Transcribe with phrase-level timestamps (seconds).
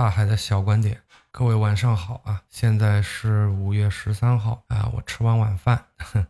[0.00, 0.98] 大海的小观点，
[1.30, 2.42] 各位晚上好啊！
[2.48, 5.84] 现在是五月十三号啊，我吃完晚饭，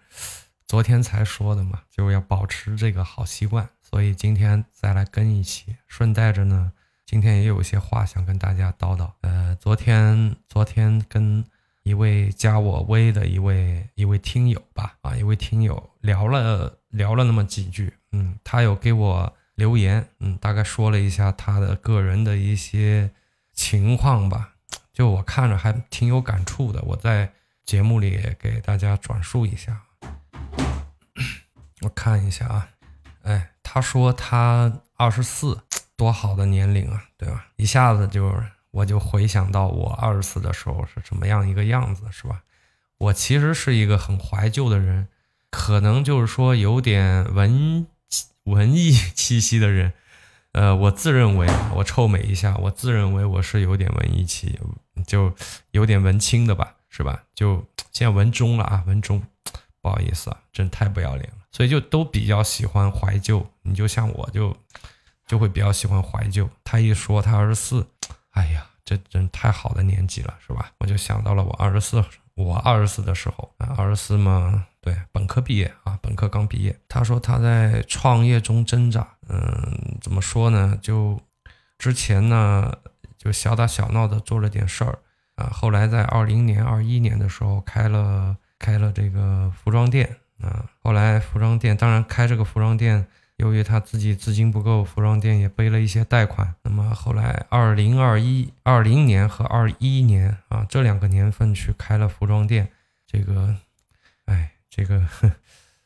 [0.67, 5.77] 昨天才说的嘛，就要保持这个好习惯，所以今天再来更一期。
[5.87, 6.73] 顺带着呢，
[7.07, 9.09] 今天也有些话想跟大家叨叨。
[9.21, 11.45] 呃，昨天昨天跟
[11.85, 23.09] 一位加我微的一位一位听友吧，啊，一位听友聊了聊了那么几句，嗯，他有给我留言，嗯，大概说了一下他的个人的一些。
[23.61, 24.55] 情况吧，
[24.91, 27.31] 就我看着还挺有感触的，我在
[27.67, 29.83] 节目里给大家转述一下。
[31.85, 32.69] 我看一下啊，
[33.23, 35.61] 哎，他说他二十四，
[35.95, 37.49] 多好的年龄啊，对吧？
[37.57, 38.35] 一下子就
[38.71, 42.41] 我就回想到我二十四的时候是什么样一个样子，是吧？
[42.97, 45.09] 我其实是一个很怀旧的人，
[45.51, 47.87] 可能就是说有点文
[48.45, 49.93] 文艺气息的人。
[50.53, 54.59] 呃，我自认为，我臭美一下，我自认为我是有点文艺气，
[55.07, 55.33] 就
[55.71, 57.23] 有点文青的吧，是吧？
[57.35, 59.23] 就现在文中了啊，文中，
[59.81, 61.37] 不好意思啊，真太不要脸了。
[61.53, 64.57] 所以就都比较喜欢怀旧，你就像我就
[65.27, 66.49] 就会比较喜欢怀旧。
[66.65, 67.87] 他一说他二十四，
[68.31, 70.73] 哎呀，这真太好的年纪了，是吧？
[70.79, 72.05] 我就想到了我二十四，
[72.43, 74.67] 我二十四的时候啊，二十四嘛。
[74.83, 76.75] 对，本科毕业啊，本科刚毕业。
[76.89, 80.79] 他说他在创业中挣扎，嗯，怎么说呢？
[80.81, 81.21] 就
[81.77, 82.73] 之前呢，
[83.19, 84.99] 就小打小闹的做了点事儿
[85.35, 85.51] 啊。
[85.53, 90.65] 后来在二零年、二一年的时候开了开了这个服装店啊。
[90.83, 93.07] 后来服装店，当然开这个服装店，
[93.41, 96.55] 由于他自己资金不够，服装店也背了一些贷款。
[96.63, 102.71] 那么后来二零二一、二零年和二一年啊这两个年份去开了服装店，
[103.07, 103.57] 这个，
[104.27, 104.53] 哎。
[104.73, 105.05] 这个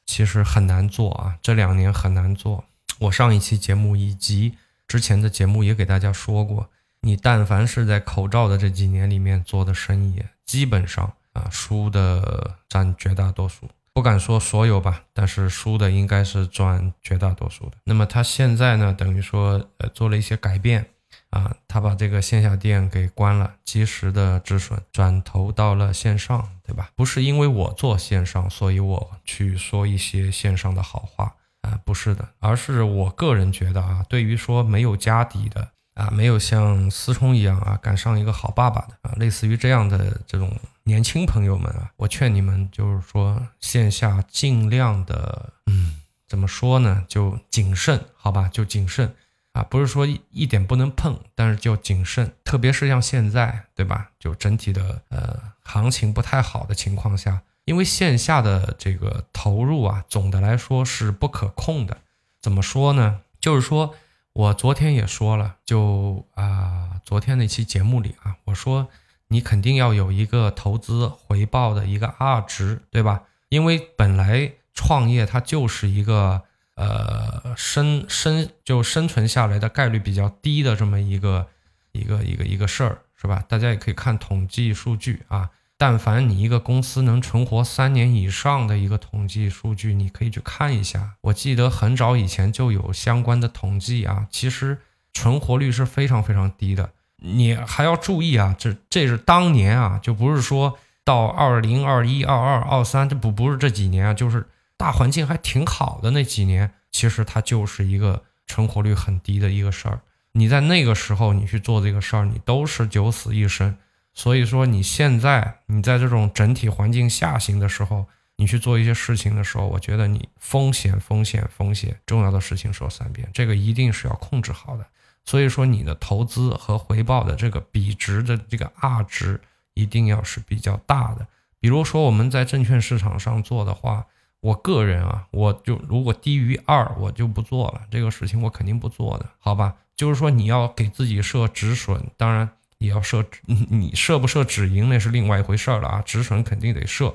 [0.05, 2.67] 其实很难做啊，这两年很难做。
[2.99, 6.69] 我上一期节目以及之前的节目也给大家说过，
[7.01, 17.77] 你但凡是在口罩的这几年里面做的生意，基本上啊输的占绝大多数，不敢说所有吧，但是输的应该是赚绝大多数的。
[17.85, 20.91] 那么他现在呢，等于说呃做了一些改变。
[21.31, 26.91] 啊，他把这个线下店给关了，及时的止损，转投到了线上，对吧？
[26.95, 47.05] 不是因为我做线上，所以我去说一些线上的好话啊，不是的，而是我个人觉得啊，对于说没有家底的啊，没有像思聪一样啊，赶上一个好爸爸的啊，类似于这样的这种年轻朋友们啊，我劝你们就是说线下尽量的，嗯，怎么说呢？
[47.09, 48.49] 就谨慎，好吧？
[48.53, 49.15] 就谨慎。
[49.53, 54.11] 啊，不是说一点不能碰，但是就谨慎，特别是像现在，对吧？
[54.19, 61.99] 就整体的呃行情不太好的情况下，因为线下的这个投入啊，总的来说是不可控的。
[62.43, 63.21] 怎么说呢？
[63.39, 63.95] 就是说
[64.35, 68.89] 我昨天也说了，就啊，昨天那期节目里啊，我说
[69.29, 73.23] 你肯定要有一个投资回报的一个 R 值，对吧？
[73.49, 76.43] 因为本来创业它就是一个。
[76.77, 81.47] 呃，生生就生存下来的概率比较低的这么一个
[81.93, 83.45] 一个一个一个事儿，是吧？
[83.49, 85.49] 大家也可以看统计数据啊。
[85.87, 91.11] 但凡你一个公司能存活三年以上的一个统计数据，你可以去看一下。
[91.21, 94.79] 我记得很早以前就有相关的统计啊，其实
[95.13, 96.89] 存活率是非常非常低的。
[97.17, 104.47] 你还要注意啊，这这是当年啊，就不是说到二零二一、二二、二三，这不不是这几年啊，就是。
[104.77, 110.01] 大环境还挺好的那几年，其实它就是一个存活率很低的一个事儿。
[110.33, 113.77] 你在那个时候你去做这个事儿，你都是九死一生。
[114.15, 124.87] 所以说你现在你在这种整体环境下行的时候，你去做一些事情的时候，我觉得你风险风险风险，重要的事情说三遍，这个一定是要控制好的。
[125.25, 129.41] 所以说你的投资和回报的这个比值的这个 R 值
[129.75, 131.27] 一定要是比较大的。
[131.61, 134.07] 比如说我们在证券市场上做的话。
[134.45, 137.81] 我个人啊，我就如果低于二，我就不做了。
[137.91, 139.75] 这个事情我肯定不做的，好吧？
[139.97, 143.25] 就是说你要给自己设止损，当然也要设，
[143.71, 146.03] 你设不设止盈那是另外一回事儿了啊。
[146.05, 147.15] 止损肯定得设。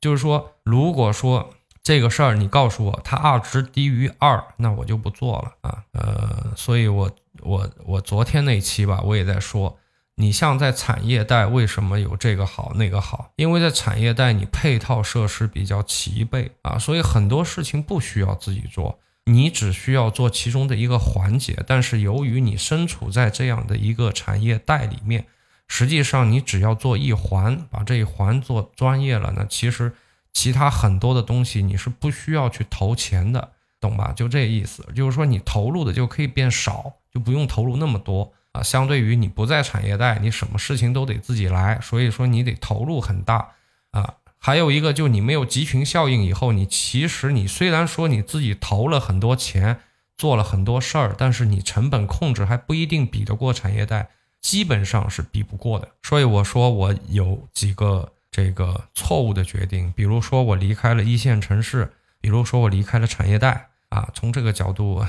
[0.00, 5.82] 就是说，如果说这个事儿你告诉我它二值低于二，那我就不做了啊。
[5.92, 9.78] 呃，所以我我我昨天那期吧，我也在说。
[10.16, 13.32] 你像在产业带，为什么有这个好那个好？
[13.34, 21.62] 因为在产业带，你配套设施比较齐备啊，所以很多事情不需要自己做，你只需要做其中的一个环节。
[21.66, 25.26] 但是由于你身处在这样的一个产业带里面，
[25.68, 29.92] 实际上你只要做一环，把这一环做专业了，那其实
[30.32, 34.12] 其他很多的东西你是不需要去投钱的，懂吧？
[34.14, 38.32] 就这意思，就是说你投入的就可以变少，就不用投入那么多。
[38.52, 43.48] 啊，相对于你不在产业带，你什么事情都得自己来，所以说你得投入很大
[43.90, 44.14] 啊。
[44.46, 49.80] 还有一个，就你没有集群效应以后，你其实你虽然说你自己投了很多钱，
[50.18, 54.10] 做了很多事儿，但是你成本控制还不一定比得过产业带，
[54.42, 55.88] 基本上是比不过的。
[56.02, 61.90] 所以我说我有几个这个错误的决定，比如说我离开了一线城市，
[62.20, 64.10] 比如说我离开了产业带啊。
[64.12, 65.02] 从这个角度。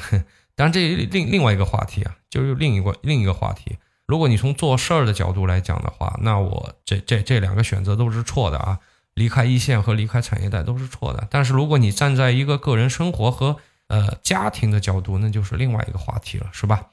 [0.55, 3.77] 但这另另外一个话题啊，就是另一个另一个话题。
[4.05, 8.79] 如果你从做事儿的角度来讲的话，那我这这这两个选择都是错的啊，
[9.15, 11.27] 离开一线和离开产业带都是错的。
[11.31, 13.57] 但是如果你站在一个个人生活和
[13.87, 16.85] 呃家庭的角度，那就是另外一个话题了，是吧？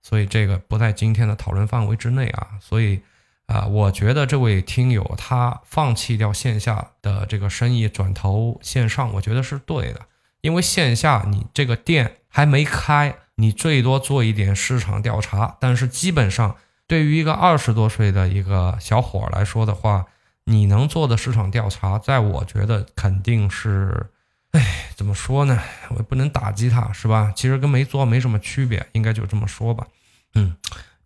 [0.00, 2.50] 所以这个不在今天的讨论范围之内啊。
[2.60, 3.00] 所以
[3.46, 10.02] 啊，我觉得这位听友他放弃掉线下的这个生意，转投线上，我觉得是对的，
[10.40, 12.16] 因为线下你这个店。
[12.32, 16.54] 还没开，你最多做一点市场调查，但是基本上
[16.86, 20.06] 对于一个二十多岁的一个小伙来说的话，
[20.50, 24.10] 你能做的市场调查，在我觉得肯定是，
[24.50, 25.58] 哎，怎么说呢？
[25.90, 27.32] 我也不能打击他，是吧？
[27.34, 29.86] 其实跟没做没什么区别，应该就这么说吧。
[30.34, 30.56] 嗯，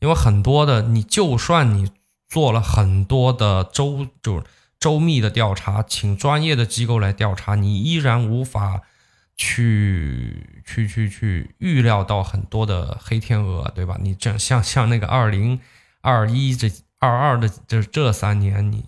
[0.00, 1.90] 因为很多的，你就算你
[2.28, 4.44] 做了很多的周，就是
[4.80, 8.82] 周密的调查，请专业的机构来调查，你依然无法。
[9.36, 13.98] 去去去去预料到很多的黑天鹅，对吧？
[14.00, 15.58] 你这像像那个二零
[16.02, 16.70] 二一这
[17.00, 18.84] 二二的就是这三年，你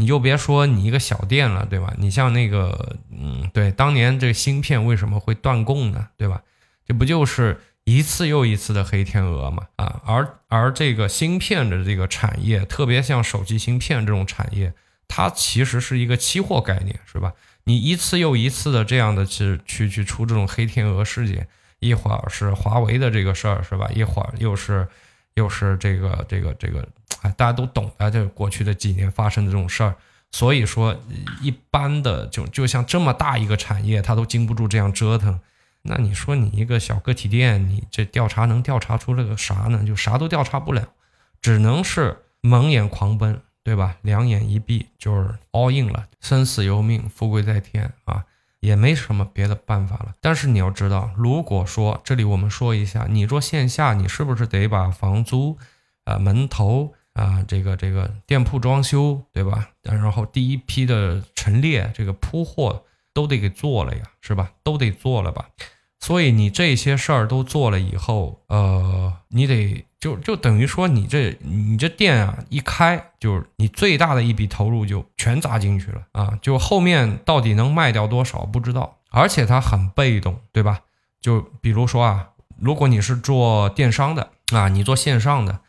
[0.00, 1.92] 你就别说你一个小店了，对吧？
[1.98, 6.08] 你像那个嗯，对，当年这个芯片为什么会断供呢？
[6.16, 6.40] 对吧？
[6.86, 9.66] 这不就是一次又一次的黑天鹅嘛？
[9.76, 14.72] 啊，而而这个芯片的这个产业，特别像手机芯片这种产业，
[15.06, 17.34] 它其实是一个期货概念，是吧？
[17.64, 21.46] 你一次又一次的这样的去去去出这种黑天鹅事件，
[21.78, 23.90] 一会儿是华为的这个事儿是吧？
[23.94, 24.88] 一会儿又是
[25.34, 26.86] 又是这个这个这个，
[27.22, 29.94] 哎，大家都懂的，这过去的几年发生的这种事儿。
[30.32, 30.96] 所以说，
[31.40, 35.40] 一般的就就像这么大一个产业，它都经不住这样折腾。
[35.82, 39.84] 那你说你一个小个体店，你这调查能调查出来个啥呢？
[39.84, 40.88] 就啥都调查不了，
[41.40, 43.40] 只能是蒙眼狂奔。
[43.62, 43.94] 对吧？
[44.00, 48.24] 两眼一闭就是 all in 了，生死由命，富贵在天啊，
[48.60, 50.14] 也没什么别的办法了。
[50.20, 55.58] 但是你要知道，如果说这里我们说一下，你做线下，你是不是得把房租、
[56.04, 59.70] 啊门头啊这个这个店铺装修，对吧？
[59.82, 64.52] 然后第一批的陈列、这个铺货都得给做了呀，是吧？
[64.62, 65.48] 都得做了吧？
[65.98, 69.84] 所以你这些事儿都做了以后，呃，你得。
[70.00, 76.38] 就就等于说，你这你这店啊，一开就是你最大的一笔投入就全砸进去了啊！
[76.40, 80.80] 就后面到底能卖掉多少不知道，而且它很被动，对吧？
[81.20, 85.60] 就比如说啊，如果你是做电商的啊，你做线上的，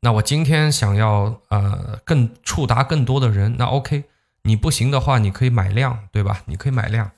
[0.00, 4.04] 那我今天想要呃更触达更多的人，那 OK，
[4.44, 6.40] 你不行的话，你可以买量，对吧？
[6.46, 7.10] 你可以买量，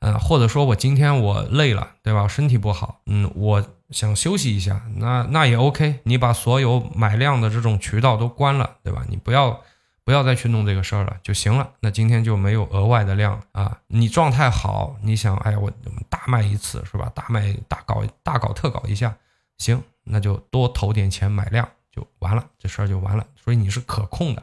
[0.00, 2.28] 呃，或者说我今天我累了，对吧？
[2.28, 3.64] 身体不好，嗯，我。
[3.90, 6.00] 想休息一下，那那也 OK。
[6.04, 9.04] 你把所有买量的这种渠道都关了，对吧？
[9.08, 9.60] 你不要
[10.04, 11.70] 不要再去弄这个事儿了就行了。
[11.80, 13.78] 那今天就没有额外的量啊。
[13.88, 15.70] 你状态好，你想，哎，我
[16.08, 17.10] 大卖一次是吧？
[17.14, 19.14] 大卖大搞大搞特搞一下，
[19.58, 23.26] 行，那就多投点钱买量就完了，这事儿就完了。
[23.36, 24.42] 所以你是可控的。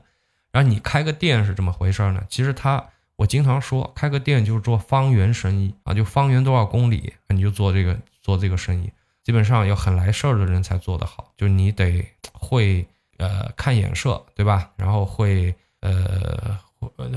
[0.52, 2.24] 然后你开个店是怎么回事呢？
[2.30, 2.84] 其实他，
[3.16, 8.92] 我经常说，开个店就是做方圆生意啊，就方圆多少公里，你就做这个做这个生意。
[9.28, 14.72] 基本上有很来事儿的人才做得好，就你得会呃看眼色，对吧？
[14.78, 16.58] 然后会呃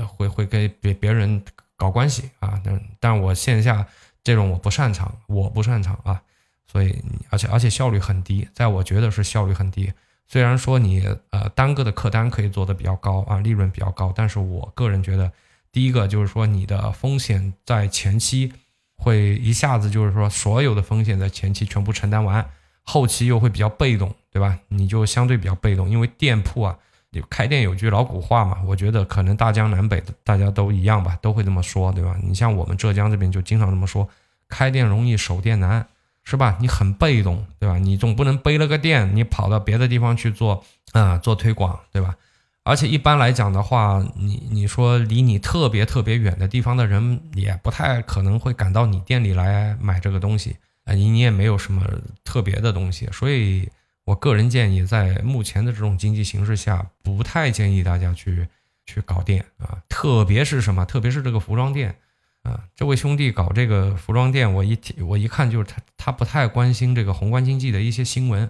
[0.05, 1.41] 会会跟别别人
[1.77, 2.59] 搞关系啊。
[2.65, 3.87] 但但我线下
[4.25, 6.21] 这种我不擅长，我不擅长啊。
[6.67, 9.93] 所以而且而且效率很低，在我觉得是效率很低。
[10.27, 15.31] 虽然说你呃单个的客单可以做的比较高啊，利润比较高，但是我个人觉得，
[15.71, 18.51] 第一个就是说你的风险在前期。
[19.01, 22.47] 会一下子就是说，所有的风险在前期全部承担完，
[22.83, 24.59] 后期又会比较被动，对吧？
[24.67, 26.77] 你就相对比较被动，因为店铺啊，
[27.09, 32.15] 有开店有句老古话嘛，我觉得可能大江南北大家都一样吧，都会这么说，对吧？
[32.21, 34.07] 你像我们浙江这边就经常这么说，
[34.47, 35.87] 开店容易守店难，
[36.23, 36.57] 是吧？
[36.61, 37.79] 你很被动，对吧？
[37.79, 42.15] 你总不能背了个店，你跑到别的地方去做啊，做推广，对吧？
[42.71, 51.85] 而且一般来讲的话，你你说离你特别特别远的地方的人，也不太可能会赶到你店里来买这个东西啊，你你也没有什么
[52.23, 53.69] 特别的东西，所以
[54.05, 58.47] 我个人建议，在目前的这种经济形势下，不太建议大家去
[58.85, 61.97] 去搞店啊，特别是什么，特别是这个服装店
[62.43, 68.49] 啊，这位兄弟搞这个服装店，我一我一看就是他他不太关心这个宏观经济的一些新闻。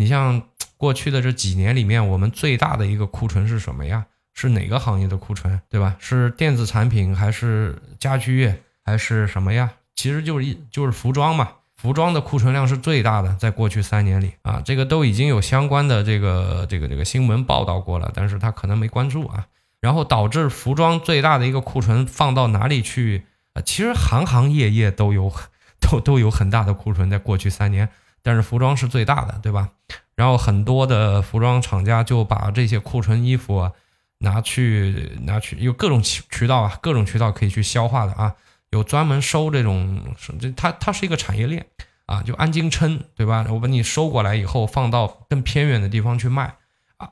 [0.00, 0.40] 你像
[0.78, 4.06] 过去的这几年里面，我们最大的一个库存是什么呀？
[4.32, 5.94] 是哪个行业的库存，对吧？
[5.98, 9.72] 是电子产品还是家居业还是什么呀？
[9.94, 19.48] 其实就是一就是服装嘛，服装的库存量是最大的，在过去三年里啊，这个都已经有相关的这个这个这个新闻报道过了，但是他可能没关注啊。
[19.82, 23.60] 然后导致服装最大的一个库存放到哪里去啊？
[23.60, 25.30] 其实行行业业都有
[25.78, 27.90] 都都有很大的库存，在过去三年，
[28.22, 29.68] 但是服装是最大的，对吧？
[30.14, 33.72] 然后很多的服装厂家就把这些库存衣服啊
[34.18, 38.34] 拿去拿去，有各种渠渠道啊，各种渠道可以去消化的啊，
[38.70, 41.64] 有专门收这种，这它它是一个产业链
[42.06, 43.46] 啊，就按斤称，对吧？
[43.48, 46.54] 我把你收过来以后，放到更偏远的地方去卖。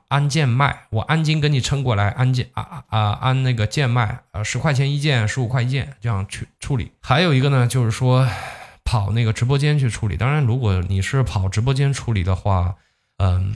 [0.09, 6.91] 按件卖，我按斤给你称过来，按件啊啊啊，按那个件卖，呃，十块钱一件，十五块一件，这样去处理。
[7.01, 8.29] 还有一个呢，就是说
[8.89, 10.17] 跑那个直播间去处理。
[10.17, 12.75] 当然，如果你是跑直播间处理的话，
[13.17, 13.53] 嗯，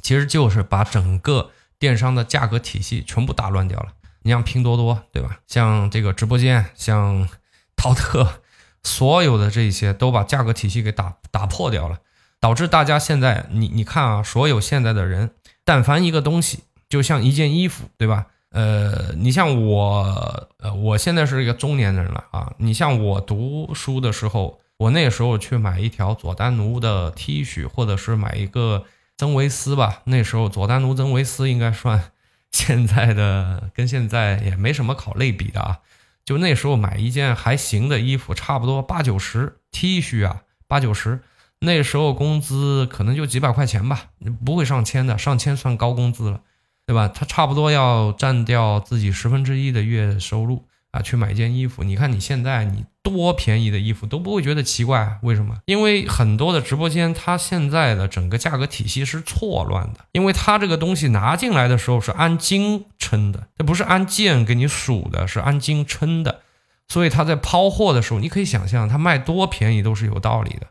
[0.00, 3.88] 其实就是把整个电商的价格体系全部打乱掉了。
[4.22, 5.40] 你像拼多多，对吧？
[5.48, 7.28] 像这个直播间，像
[7.74, 8.40] 淘特，
[8.84, 11.98] 所有的这些都把价格体系给打打破掉了，
[12.38, 15.32] 导致大家现在，你你看啊，所有现在的人。
[15.64, 18.26] 但凡一个东西，就像一件衣服，对吧？
[18.50, 22.52] 呃，你像我，呃，我现在是一个中年人了啊。
[22.58, 28.84] 你像我读书的时候，我那时候去买一条佐丹奴的 T 恤，或者是买一个
[29.16, 30.02] 真维斯吧。
[30.04, 32.12] 那时候佐丹奴、真维斯应该算
[32.52, 35.78] 现在的，跟现在也没什么可类比的啊。
[36.24, 41.20] 就那时候买一件还行的衣服，差不多八九十 T 恤啊，八九十。
[41.60, 44.10] 那时候工资可能就几百块钱吧，
[44.44, 46.42] 不会上千的，上千算高工资了，
[46.84, 47.08] 对吧？
[47.08, 51.82] 他差不多要占掉自己十分之一的月收入啊，去买件衣服。
[51.82, 55.56] 你看你现在你多便宜的衣服都不会觉得奇怪，为什么？
[55.66, 66.40] 因为很多的直播间，它现在的整个价格体系是错乱的，因为它这个东西拿进来的时候是按斤称的，这不是按件给你数的，是按斤称的，
[66.88, 70.68] 所以他在抛货的时候，你可以想象他卖多便宜都是有道理的。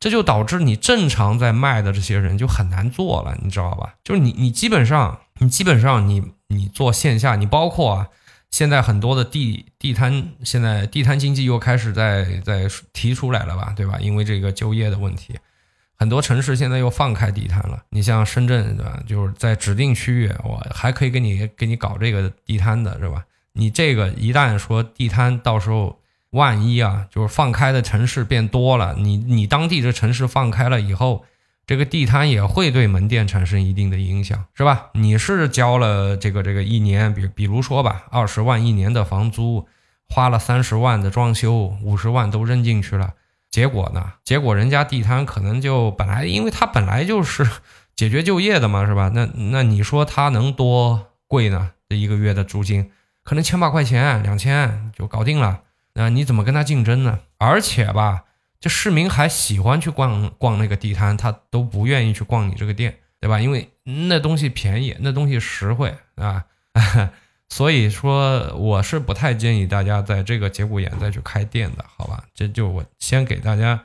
[0.00, 3.94] 这就导致你正常在卖的这些人就很难做了，你知道吧？
[4.04, 8.08] 就是你，你基本上，你基本上，你你做线下，你包括啊，
[8.50, 13.98] 现在很多的地地摊，现在地摊经济又开始在在提出来了吧，对吧？
[14.00, 15.38] 因为这个就业的问题，
[15.96, 17.84] 很多城市现在又放开地摊了。
[17.90, 19.02] 你像深圳，对吧？
[19.06, 23.24] 就是在指定区域，我还可以给你给你搞这个地摊的，是吧？
[23.52, 25.98] 你这个一旦说地摊到时候。
[26.32, 31.24] 万一啊，就是放开的城市变多了，你你当地这城市放开了以后，
[31.68, 34.86] 这个地摊也会对门店产生一定的影响，是吧？
[34.94, 39.68] 你是交了这个这个一年，比比如说吧，二十万一年的房租，
[40.08, 43.12] 花了三十万的装修，五十万都扔进去了，
[43.50, 44.14] 结果呢？
[44.24, 47.46] 结果人家地摊可能就本来，因为他本来就是
[47.94, 49.10] 解决就业的嘛，是吧？
[49.12, 51.72] 那那你说他能多贵呢？
[51.90, 52.90] 这一个月的租金
[53.22, 55.60] 可能千把块钱，两千就搞定了。
[55.92, 57.18] 那你怎么跟他竞争呢？
[57.36, 58.24] 而且吧，
[58.60, 63.40] 就市民还喜欢去逛逛那个地摊，他都不愿意去逛你这个店，对吧？
[63.40, 66.44] 因为那东西便宜，那东西实惠啊。
[67.48, 72.24] 所以说，我是不太建议大家在这个节骨眼再去开店的，好吧？
[72.34, 73.84] 这就我先给大家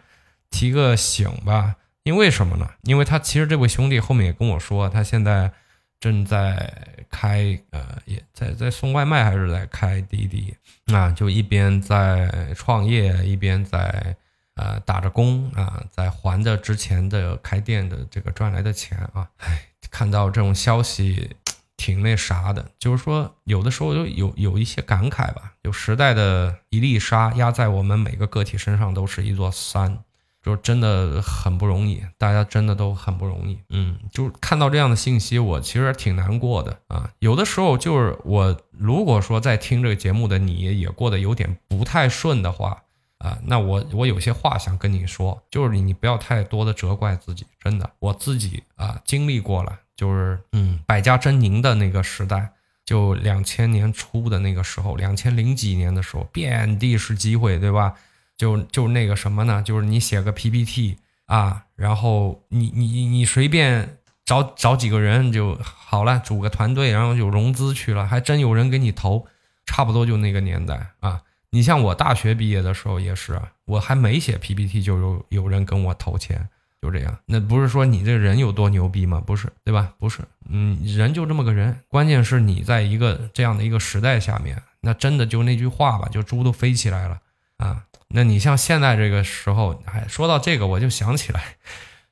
[0.49, 1.75] 提个醒吧。
[2.03, 2.69] 因为什么呢？
[2.83, 5.51] 因为他其实这位兄弟后面也跟我说，他现在。
[5.99, 6.69] 正在
[7.09, 10.53] 开，呃，也在在送外卖，还是在开滴滴
[10.93, 11.09] 啊？
[11.11, 14.13] 就一边在创业，一边在
[14.55, 19.29] 呃打着工啊，在还着之前的开店的这个赚来的钱啊。
[19.37, 21.35] 唉，看到这种消息，
[21.77, 25.53] 挺那啥的，就是说有的时候有有有一些感慨吧。
[25.63, 30.03] 有时代的一粒沙压在我们每个个体身上，都是一座山。
[30.43, 33.57] 就真的很不容易，大家真的都很不容易。
[33.69, 37.09] 嗯，就看到这样的信息，我其实挺难过的啊。
[37.19, 42.83] 有的时候就是我，如果说在听这个节目的你也过得有点不太顺的话
[43.23, 52.51] 啊，那我我有些话想跟你说，就是你你不要太多的责怪自己，真的，我自己啊经历过了，就是嗯百家争鸣的那个时代，
[52.83, 57.95] 就两千年初的那个时候，两千零几年的时候，遍地是机会，对吧？
[58.35, 59.63] 就就那个什么呢？
[59.63, 69.25] 就是你写个 PPT 啊，然后你你你随便找找几个人就好了，组个团队，然后就融资去了，还真有人给你投，
[69.65, 71.21] 差不多就那个年代啊。
[71.53, 76.49] 你像我大学毕业的时候也是，我还没写 PPT 就有有人跟我投钱，
[76.81, 77.15] 就这样。
[77.27, 79.21] 那不是说你这人有多牛逼吗？
[79.23, 79.93] 不是，对吧？
[79.99, 81.79] 不是，嗯，人就这么个人。
[81.87, 87.19] 关键是你在一个这样的一个时代下面，那真的就那句话吧，就猪都飞起来了
[87.57, 87.83] 啊。
[88.07, 91.57] 那你像现在这个时候，哎，说到这个，我就想起来，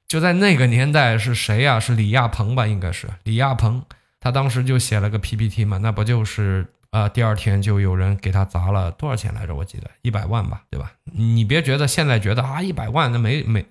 [0.07, 1.79] 就在那个年代是谁呀？
[1.79, 2.67] 是李亚鹏吧？
[2.67, 3.83] 应该是李亚鹏，
[4.19, 9.55] 他当时就写了个 PPT 嘛，那不就是呃，第二天就有人给他砸了多少钱来着？
[9.55, 10.91] 我记得一百万吧，对吧？
[11.05, 13.65] 你别觉得现在觉得啊，一百万那没没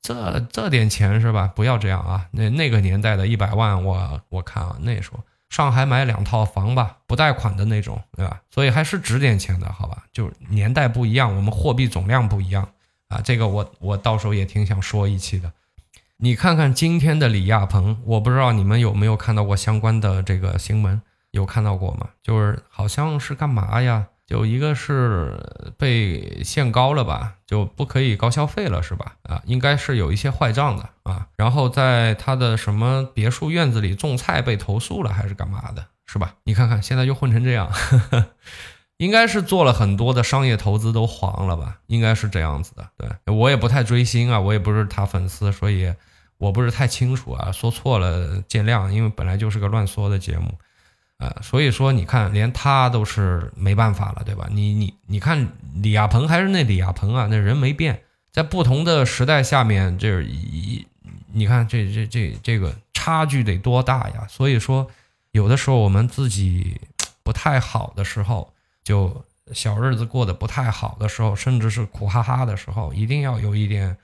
[0.00, 1.52] 这这点钱是吧？
[1.54, 2.28] 不要这样啊！
[2.32, 5.20] 那那个年代的一百万，我我看啊，那时候。
[5.48, 8.40] 上海买两套房吧，不贷款的那种，对吧？
[8.50, 10.04] 所以还是值点钱的，好吧？
[10.10, 12.66] 就年代不一样，我们货币总量不一样
[13.08, 13.20] 啊。
[13.22, 15.52] 这个我我到时候也挺想说一期的。
[16.16, 22.08] 你看看今天的李亚鹏，我不知道你们有没有看到过相关的这个新闻，有看到过吗？
[22.22, 24.06] 就是好像是干嘛呀？
[24.28, 29.16] 有一个是被限高了吧，就不可以高消费了，是吧？
[29.24, 31.26] 啊，应该是有一些坏账的啊。
[31.36, 36.36] 然后在他的什么别墅院子里种菜被投诉了，还是干嘛的，是吧？
[36.44, 37.70] 你看看现在就混成这样，
[38.96, 41.80] 应该是做了很多的商业投资都黄了吧？
[41.88, 42.88] 应该是这样子的。
[42.96, 45.92] 对我也不太追星啊，我也不是他粉丝，所以
[46.38, 47.52] 我不是太清楚啊。
[47.52, 50.54] 说错了见谅，因为本来就是个乱说的节目。
[51.22, 54.48] 呃，所以说你看，连他都是没办法了，对吧？
[54.50, 58.02] 你你你看，李亚鹏还是那李亚鹏啊，那人没变，
[58.32, 60.84] 在不同的时代下面，这一
[61.32, 64.26] 你看这这这这个差距得多大呀？
[64.28, 64.90] 所以说，
[65.30, 66.80] 有的时候我们自己
[67.22, 68.52] 不太好的时候，
[68.82, 73.96] 就小日子过得不太好的时候，甚至是苦哈哈的时候，一定要有一点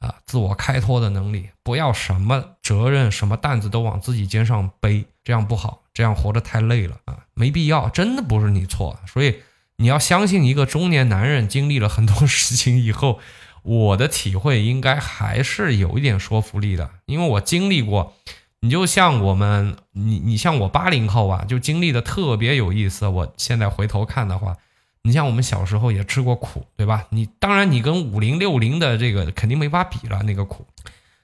[0.00, 5.83] 啊自我开脱的能力，不要什么责任、什么担子都往自己肩上背，这样不好。
[5.94, 9.36] 这样活得太累了啊，没必要，真的不是你错，所以
[9.76, 13.20] 你要相信一个中年男人经历了很多 事情以后，
[13.62, 18.12] 我的体会应该还是有一点说服力的，因为我经历过。
[18.60, 23.06] 你就像我们，你你像我八零后啊，就经历的特别有意思。
[23.06, 24.56] 我现在回头看的话，
[25.02, 27.04] 你像我们小时候也吃过苦，对吧？
[27.10, 30.66] 你当然你跟五零六零的这个肯定没法比了那个苦，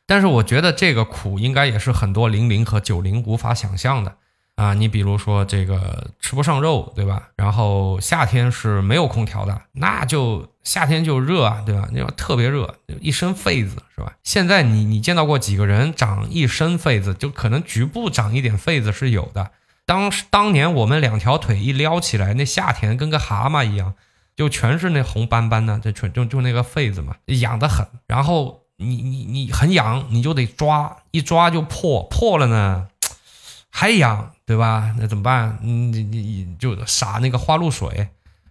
[0.05, 4.17] 但是我觉得这个苦应该也是很多零零和九零无法想象的。
[4.61, 7.31] 啊，你比如说这个吃不上肉，对吧？
[7.35, 11.89] 然后夏天是没有空调的，那就夏天就热啊，对吧？
[11.93, 14.13] 那特别热，一身痱子是吧？
[14.23, 17.15] 现在你你见到过几个人长一身痱子？
[17.15, 19.51] 就可能局部长一点痱子是有的。
[19.87, 23.95] 当当年我们两条腿一撩起来，那夏天跟个蛤蟆一样，
[24.37, 27.87] 就全是那红斑斑的，这全就就那个痱子嘛，痒得很。
[28.07, 32.89] 然后你你你很痒，你就得抓，一抓就破，破了呢
[33.71, 34.33] 还痒。
[34.51, 34.93] 对吧？
[34.99, 35.61] 那怎么办？
[35.63, 38.09] 你你你就洒那个花露水，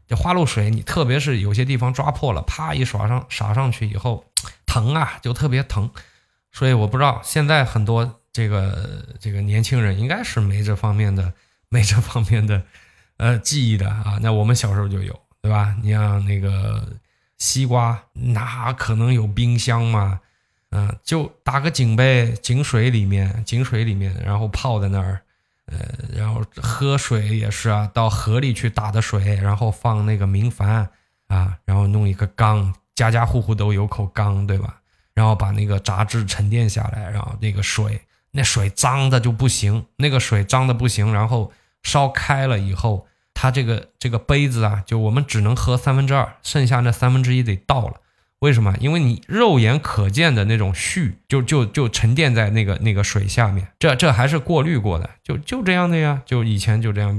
[0.08, 4.24] 这花露水你特别是有些地方抓破了，啪一耍上洒上去以后，
[4.66, 5.92] 疼啊，就特别疼。
[6.54, 11.34] 所以我不知道现在很多这个这个年轻人应该是没这方面的
[11.68, 12.64] 没这方面的
[13.18, 14.18] 呃记忆的啊。
[14.22, 15.76] 那我们小时候就有，对吧？
[15.84, 16.82] 你像那个
[17.40, 20.22] 西瓜，哪可能有冰箱嘛？
[20.70, 25.20] 嗯，就打个井呗，井水里面，井水里面，然后泡在那儿。
[25.72, 30.88] 呃，然后喝水也是啊，到河里去打的水，然后放那个明矾
[31.28, 34.82] 啊，然后弄一个缸，家家户户都有口缸，对吧？
[35.14, 38.02] 然后把那个杂质沉淀下来，然后那个水，
[38.32, 41.52] 那水脏的就不行，那个水脏的不行，然后
[41.84, 47.96] 烧开了以后，它这个这个杯子啊，就我们只能喝三分之二，剩下那三分之一得倒了。
[48.40, 48.74] 为什么？
[48.80, 57.18] 因为你肉眼可见的那种絮，就就就沉淀在那个那个水下面，这这还是过滤过的，就就这样的呀，就以前就这样，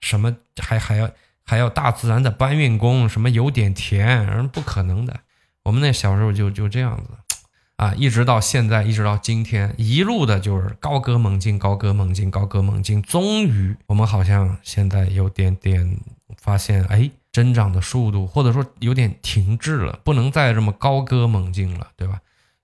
[0.00, 1.10] 什么还还要
[1.44, 5.20] 还要大自然的搬运工，什么有点甜，不可能的。
[5.64, 7.36] 我们那小时候就就这样子，
[7.76, 13.02] 啊，一直到现在，一直到今天，一路的就是高歌猛进，高歌猛进，高歌猛进。
[13.02, 15.98] 终于，我们好像现在有点点
[16.40, 17.10] 发现，哎。
[17.36, 22.18] 增长的速度，或者说有点停滞了，不能再这么高歌猛进了，对吧？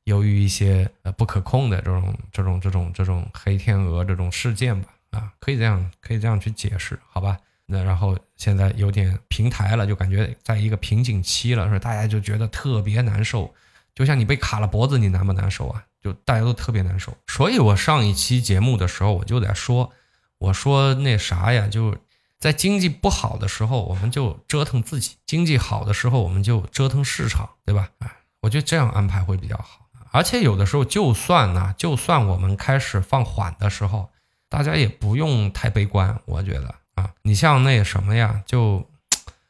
[0.04, 7.36] 由于一些呃不可控的这种、这种、这种、这种黑天鹅这种事件吧，啊，可以这样，可以这样去解释，好吧？
[7.66, 13.52] 那然后现在有点平台了，就感觉在一个瓶颈期了，是大家就觉得特别难受，
[13.94, 15.84] 就像你被卡了脖子，你难不难受啊？
[16.00, 17.14] 就大家都特别难受。
[17.26, 19.92] 所以我上一期节目的时候，我就在说，
[20.38, 21.94] 我说那啥呀，就。
[22.42, 27.88] 在经济不好的时候，我们就折腾自己；经济好的时候，我们就折腾市场，对吧？
[27.98, 29.86] 哎，我觉得这样安排会比较好。
[30.10, 34.10] 而且有的时候，就算呢，就算我们开始放缓的时候，
[34.48, 36.20] 大家也不用太悲观。
[36.24, 38.90] 我觉得啊，你像那什么呀，就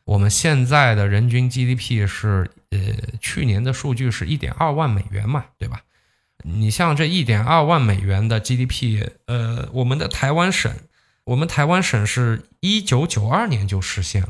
[0.04, 2.78] 我们现在的人均 GDP 是呃，
[3.22, 5.80] 去年的数据是一点二万美元嘛，对吧？
[6.44, 10.70] 你像这一点二万美元的 GDP，呃，我们的台湾省。
[11.24, 14.28] 我们台湾省是一九九二年就实现了，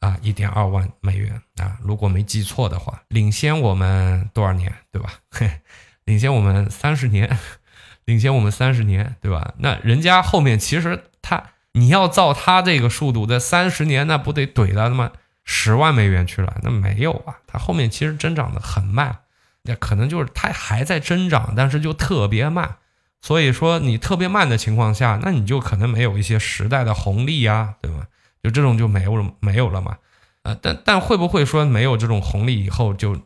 [0.00, 5.14] 啊，一点二万美元啊，如果没记错的话，领先我们多少年，对吧？
[6.04, 7.38] 领先我们三十年，
[8.04, 9.54] 领先我们三十年，对吧？
[9.58, 15.12] 那人家后面其实他，你要照他这个速度，在三十年那不得怼到他妈
[15.44, 16.58] 十万美元去了？
[16.62, 19.20] 那没有啊，他后面其实增长的很慢，
[19.62, 22.78] 那可能就是他还在增长，但是就特别慢。
[23.24, 28.06] 所以说你特别慢的情况下，那你就可能没有一些时代的红利啊，对吧？
[28.42, 29.96] 就这种就没有，没有了嘛。
[30.42, 33.18] 呃，但但会不会说没有这种红利以后就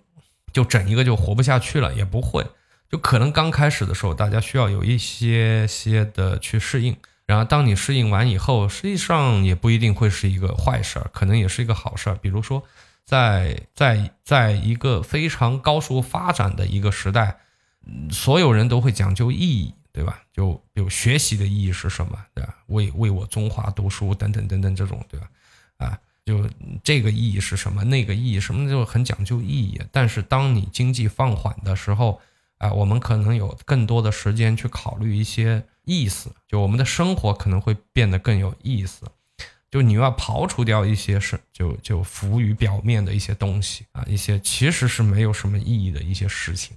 [0.52, 1.92] 就整一个就活不下去了？
[1.94, 2.46] 也不会，
[2.88, 12.14] 就可能刚开始的时候大家需要有一些些的去适应，然后当你适应完以后，实际上也不一定会是一个坏事儿，可能也是一个好事儿。
[12.22, 12.62] 比如说，
[13.04, 17.38] 在在在一个非常高速发展的一个时代，
[18.12, 19.74] 所有人都会讲究意义。
[19.92, 20.22] 对吧？
[20.32, 22.18] 就有学习的意义是什么？
[22.34, 22.54] 对吧？
[22.66, 25.28] 为为我中华读书等等等等这种，对吧？
[25.78, 26.48] 啊，就
[26.84, 27.82] 这个意义是什么？
[27.84, 28.68] 那个意义什么？
[28.68, 29.80] 就很讲究意义。
[29.90, 32.20] 但是当你经济放缓的时候，
[32.58, 36.32] 啊，我们可能有更多的时间去考虑一些意思。
[36.46, 39.06] 就我们的生活可能会变得更有意思。
[39.70, 46.76] 就你要刨除掉一些是就就浮于表面的一些东西啊，一些其实是没有什么意义的一些事情。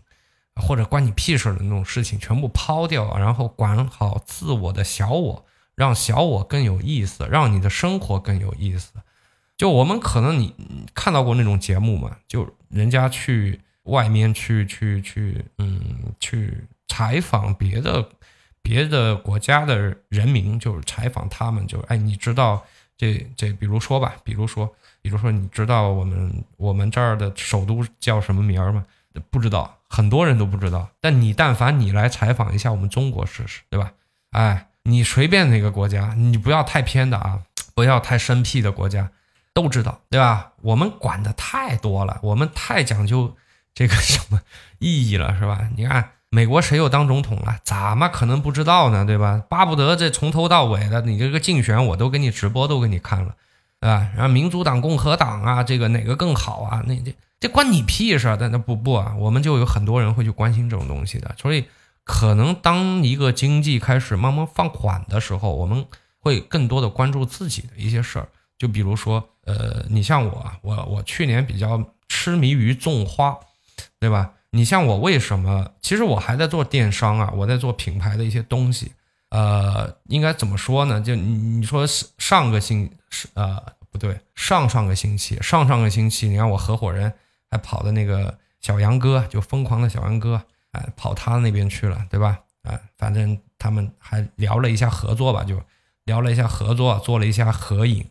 [0.55, 8.91] 或者关你屁事的那种事情全部抛掉，然后管好自我的小我，让小我更有意思，让你的生活更有意思。
[9.57, 10.55] 就我们可能你
[10.93, 12.17] 看到过那种节目嘛？
[12.27, 15.79] 就人家去外面去去去，嗯，
[16.19, 18.09] 去采访别的
[18.61, 22.65] 别的国家的人民，就是采访他们，就哎，你知道
[22.97, 24.67] 这这，比如说吧，比如说，
[25.01, 28.85] 比如说，你知道我们我们这儿的首都叫什么名儿吗？
[29.29, 29.77] 不知道。
[29.89, 33.91] 很多人都不知道，但你但凡你来采访一下我们中国试试，对吧？
[34.31, 37.41] 哎，你随便哪个国家，你不要太偏的啊，
[37.75, 39.11] 不要太生僻的国家，
[39.53, 40.53] 都知道，对吧？
[40.61, 43.35] 我们管的太多了，我们太讲究
[43.73, 44.39] 这个什么
[44.79, 45.69] 意义了，是吧？
[45.75, 47.57] 你看美国谁又当总统了？
[47.65, 49.03] 怎么可能不知道呢？
[49.03, 49.43] 对吧？
[49.49, 53.35] 巴不得这从头到尾的你这个竞选我都给你直播，都给你看了，
[53.81, 56.81] 啊，然后民主党、共和党啊，这个哪个更好啊？
[56.87, 57.13] 那这。
[57.41, 58.37] 这关你屁事！
[58.39, 61.65] 但那不不啊，我们就有很多人会去关心这种东西的，所以
[62.03, 65.83] 可能当一个经济开始慢慢放缓的时候，我们
[66.19, 68.29] 会更多的关注自己的一些事儿。
[68.59, 73.35] 就比如说，呃，你像我，我我去年比较痴迷于种花，
[73.99, 74.33] 对吧？
[74.51, 75.71] 你像我为什么？
[75.81, 78.91] 其实我还在做电商啊，我在做品牌的一些东西。
[79.29, 81.01] 呃，应该怎么说呢？
[81.01, 87.11] 就你你说上个星是呃不对，上上个星期，上上个星期，你看我合伙人。
[87.51, 92.39] 还跑的那个小杨哥，就疯狂的小杨哥，哎，跑他那边去了，对吧？
[92.63, 95.61] 哎，反正他们还聊了一下合作吧，就
[96.05, 98.07] 聊了一下合作，做了一下合影，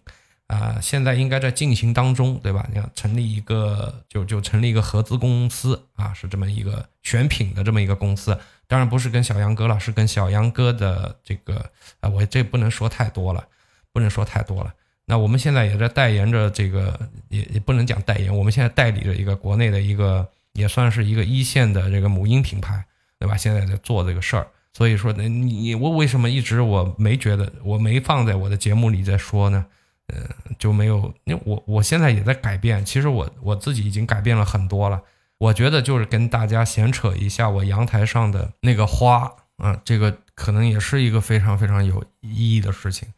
[0.48, 2.66] 啊，现在应该在进行当中，对吧？
[2.68, 13.46] 你看，成立一个，就就成立一个合资公司啊，是这么一个选品的这么一个公司，当然不是跟小杨哥了，是跟小杨哥的这个，啊，我这不能说太多了，
[13.92, 14.74] 不能说太多了。
[15.10, 16.96] 那我们现在也在代言着这个，
[17.30, 22.84] 也也不能讲代言，我们现在代理着一个国内的一个，也算是一个一线的这个母婴品牌，
[23.18, 23.36] 对吧？
[23.36, 29.66] 现在在做这个事儿，所以说，呢，你你我为什么一直我没觉得，我没放在我的节目里在说呢？
[30.06, 30.16] 呃，
[30.60, 35.02] 就没有，因为我我现在也在改变，其实我我自己已经改变了很多了。
[35.38, 43.08] 我觉得就是跟大家闲扯一下我阳台上的那个花啊，这个可能也是一个非常非常有意义的事情。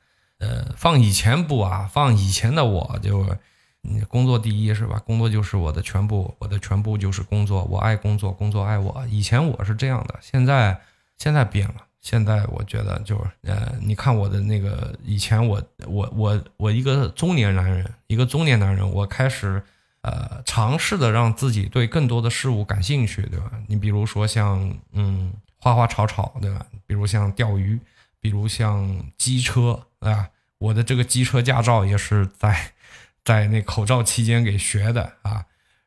[0.42, 3.24] 呃，放以前不啊，放以前的我就，
[4.08, 5.00] 工作第一是吧？
[5.06, 9.06] 工作就是我的全部，我的全部就是工作，我爱工作，工作爱我。
[9.08, 10.76] 以前我是这样的，现在
[11.16, 11.76] 现在变了。
[12.00, 19.62] 现在我觉得就是，呃，你看我的那个以前我我我我一个中年男人，一个中年男人，我开始
[20.00, 23.52] 呃尝试的让自己对更多的事物感兴趣，对吧？
[23.68, 26.66] 你比如说像嗯花花草草，对吧？
[26.84, 27.78] 比如像钓鱼，
[28.20, 29.80] 比如像机车。
[30.02, 32.72] 啊，我的这个机车驾照也是在，
[33.24, 35.44] 在那口罩期间给学的啊，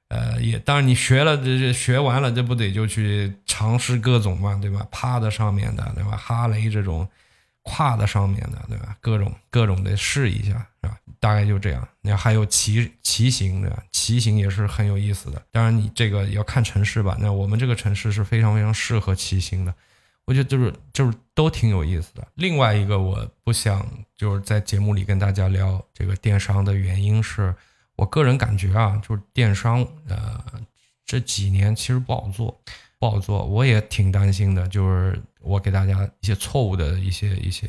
[0.08, 4.88] 呃，也当然你学了这这学完了，这不得就去尝试各种嘛，对吧？
[4.89, 6.15] 趴在上面的，对吧？
[6.17, 7.08] 哈雷这种，
[7.63, 8.95] 跨在上面的，对吧？
[9.01, 10.97] 各种各种的试一下，是吧？
[11.19, 11.88] 大概就这样。
[12.01, 15.41] 那还有骑骑行的，骑行也是很有意思的。
[15.51, 19.73] 当然你这个要看城市吧，那我们这个城市是非常非常适合骑行的。
[20.25, 22.27] 我觉得就是就是都挺有意思的。
[22.35, 23.85] 另外一个我不想
[24.15, 27.53] 就是在节目里跟大家聊这个电商的原因是，
[27.95, 30.43] 我个人感觉啊，就是电商呃
[31.05, 32.59] 这几年其实不好做，
[32.97, 33.45] 不好做。
[33.45, 37.67] 我也挺担心的，就是我给大家一些错误的一些一些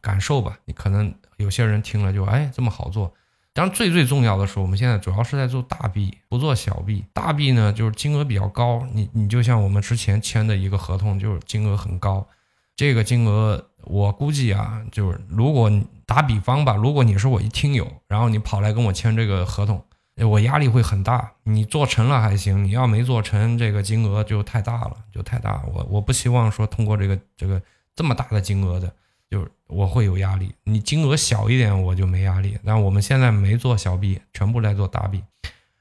[0.00, 0.58] 感受吧。
[0.64, 3.14] 你可能有些人听了就哎这么好做，
[3.54, 7.04] 当然，最最重要的是，我们现在主要是在做大币，不做小币。
[7.12, 12.26] 大币呢，就是金额比较高，你你就像我们之前签的一个合同，就是金额很高。
[12.74, 15.70] 这个金额，我估计啊，就是如果
[16.06, 19.84] 打比方吧，如果你是我一听友，然后你跑来跟我签这个合同，
[20.16, 21.32] 我压力会很大。
[21.42, 25.62] 你做成了还行，你要没做成，这个金额就太大了，就太大。
[25.74, 27.60] 我我不希望说通过这个这个
[27.94, 28.90] 这么大的金额的。
[29.32, 32.58] 就是我会有压力，你金额小一点我就没压力。
[32.62, 35.24] 但我们现在没做小币，全部在做大币，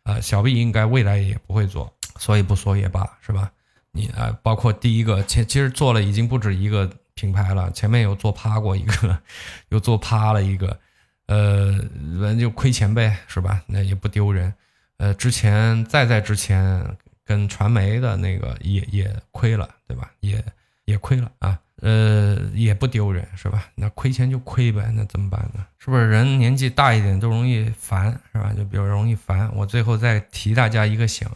[0.03, 3.51] 呃，小币应该未来也不会做，所以不说也罢，是吧？
[3.91, 9.21] 你啊，包括第一个其其实做了已经不止一个品牌了，前面有做趴过一个，
[9.67, 10.79] 又做趴了一个，
[11.25, 11.77] 呃，
[12.21, 13.61] 人就亏钱呗，是吧？
[13.67, 14.53] 那也不丢人。
[14.95, 20.09] 呃，之前再在之前跟传媒的那个也也亏了，对吧？
[20.21, 20.41] 也
[20.85, 21.59] 也亏了啊。
[21.81, 23.65] 呃，也不丢人，是吧？
[23.75, 25.65] 那亏钱就亏呗，那怎么办呢？
[25.79, 28.53] 是不是人年纪大一点都容易烦，是吧？
[28.55, 29.51] 就比较容易烦。
[29.55, 31.27] 我最后再提大家一个醒，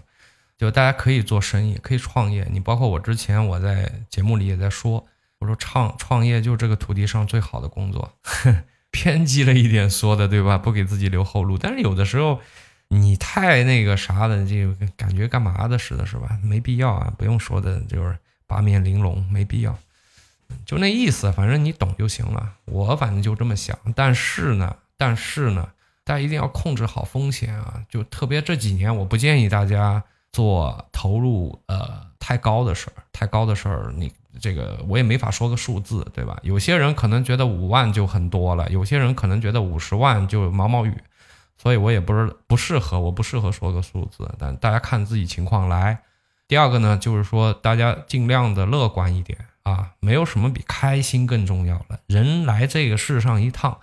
[0.56, 2.48] 就大家可以做生意，可以创业。
[2.52, 5.08] 你包括我之前我在节目里也在说，
[5.40, 8.14] 我说创创业就是这个土地上最好的工作，
[8.92, 10.60] 偏激了一点说的，对吧？
[10.60, 11.58] 不给自己留后路。
[11.58, 12.40] 但是有的时候
[12.90, 16.38] 你太那个啥的，就感觉干嘛的似的，是吧？
[16.44, 19.76] 没必要啊，不用说的，就是八面玲珑，没必要。
[20.66, 22.54] 就那意思，反正你懂就行了。
[22.66, 25.70] 我反正就这么想，但是呢，但是呢，
[26.04, 27.84] 大家一定要控制好风险啊！
[27.90, 36.38] 就特别这几年，我不建议大家做投入呃太高的事儿，太高的事儿，你这个我也没法说个数字，对吧？
[36.44, 40.94] 有些人可能觉得五万就很多了，有些人可能觉得五十万就毛毛雨，
[41.58, 46.00] 所以我也不是不适合，我不适合说个数字，但大家看自己情况来。
[46.48, 49.38] 第二个呢，就是说大家尽量的乐观一点。
[49.66, 52.00] 啊，没有什么比开心更重要了。
[52.06, 53.80] 人来这个世上一趟，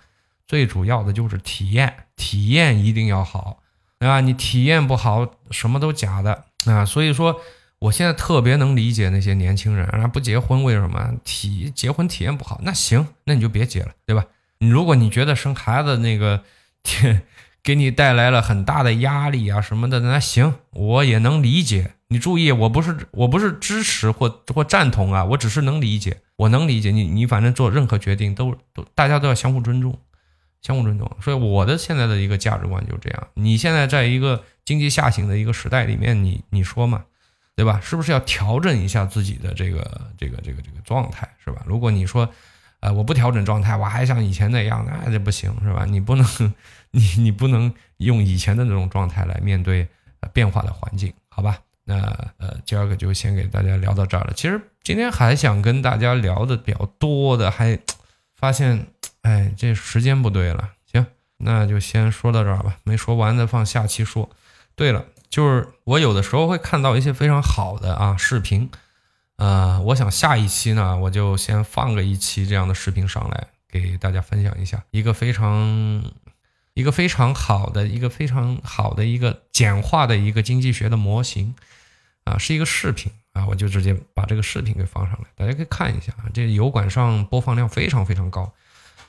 [0.47, 3.59] 最主要的就是体验，体验一定要好，
[3.99, 4.21] 对吧？
[4.21, 6.85] 你体验不好，什么都假的啊。
[6.85, 7.41] 所以说，
[7.79, 11.15] 我现在特别能理解那些年轻人啊，不结婚为什么？
[11.25, 14.25] 体结婚体验不好，那行，那你就别结了，对吧？
[14.59, 16.43] 你如果你觉得生孩子那个，
[17.61, 21.91] 给你带来了很大的压力啊什么的，那行，我也能理解。
[22.13, 27.07] 你注意，我不是我不是支持或或赞同啊，我只是能理解，我能理解你。
[27.07, 29.97] 你反正做任何决定都都，大家都要相互尊重，
[30.61, 31.11] 相互尊重。
[31.21, 33.27] 所以我的现在的一个价值观就这样。
[33.33, 37.03] 你现在在一个经济下行的一个时代里面，你你说嘛，
[37.55, 37.79] 对吧？
[37.81, 39.79] 是不是要调整一下自己的这个
[40.15, 41.63] 这个这个这个状态，是吧？
[41.65, 42.29] 如果你说，
[42.79, 45.83] 呃，我不调整状态，我还像以前那样，那这不行，是吧？
[45.85, 46.53] 你不能，
[46.91, 49.87] 你你不能用以前的那种状态来面对
[50.31, 51.57] 变化的环境，好吧？
[51.85, 51.97] 那
[52.37, 54.33] 呃，今儿个就先给大家聊到这儿了。
[54.33, 57.79] 其实今天还想跟大家聊的比较多的，还
[58.35, 58.87] 发现，
[59.21, 60.69] 哎，这时间不对了。
[60.91, 61.05] 行，
[61.37, 62.77] 那就先说到这儿吧。
[62.83, 64.29] 没说完的放下期说。
[64.75, 68.69] 对了，就是我有的时候会看到一些非常好的啊视频，
[69.35, 76.03] 呃，我想下一期呢，我就先放个一期这样的视频上来给大家分享一下，一个非常。
[76.73, 81.53] 一个非常好的一个非常好的一个简化的一个经济学的模型，
[82.23, 86.25] 啊，是一个视频啊，我就直接把这个视频给放上来，大家可以看一下啊。
[86.33, 88.51] 这油管上播放量非常非常高，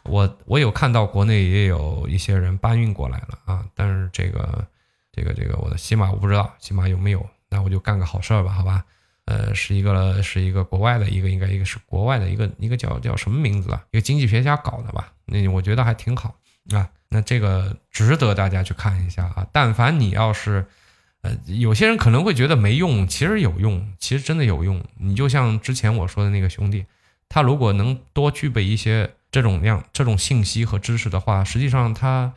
[0.04, 4.66] 我我有看到国内也有一些人搬运过来了啊，但是这个
[5.10, 8.84] 这个这个我的喜马我不知道喜马有没有，那我就干个好事儿吧，好吧？
[9.24, 13.82] 呃，是一个是一个国外的一个应该一个是国外的一个一个叫叫什么名字啊？
[13.90, 15.10] 一个经济学家搞的吧？
[15.24, 16.36] 那我觉得还挺好
[16.72, 16.90] 啊。
[17.14, 19.46] 那这个值得大家去看一下啊！
[19.52, 20.66] 但凡你要是，
[21.20, 24.84] 呃，有些人可能会觉得没用，其实有用，其实真的有用。
[24.98, 26.86] 你就像之前我说的那个兄弟，
[27.28, 32.32] 他如果能多具备一些这种量、这种信息和知识的话，实际上他，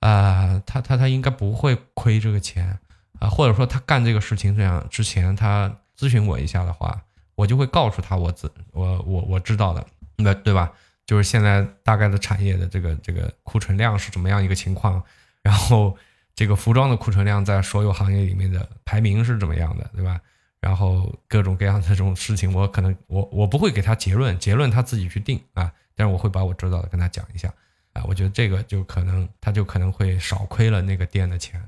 [0.00, 2.78] 啊，他他他应该不会亏这个钱
[3.20, 7.00] 啊，或者说他干这个事情这样之前他咨询我一下的话，
[7.34, 9.86] 我就会告诉他我自我我我知道的，
[10.16, 10.70] 那对吧？
[11.08, 15.02] 就是现在大概的产业的这个这个库存量是怎么样一个情况，
[15.40, 15.96] 然后
[16.34, 20.20] 这个服装的库存量在所有行业里面的排名是怎么样的，对吧？
[20.60, 27.48] 然后各种各样的这种事情，我可能我我不会给他结论，结论他自己去定啊，但是我会把我知道的跟他讲一下
[27.94, 31.58] 啊，我觉得这个就可能他就可能会少亏了那个店的钱，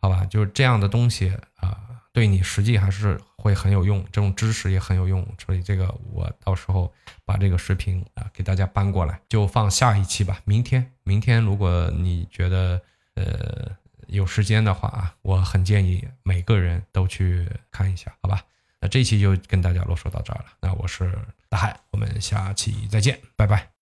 [0.00, 0.24] 好吧？
[0.24, 1.78] 就是这样的东西啊。
[2.12, 6.92] 对你实际还是会很有用，这种知识也很有用，所以这个我到时候
[7.24, 10.40] 把这个视频啊给大家搬过来，就放下一期吧。
[10.44, 12.80] 明天，明天如果你觉得
[13.14, 13.70] 呃
[14.08, 18.42] 有时间的话啊，我很建议每个人都去看一下，好吧？
[18.80, 20.46] 那这期就跟大家啰嗦到这儿了。
[20.60, 21.16] 那我是
[21.48, 23.77] 大海，我们下期再见，拜拜。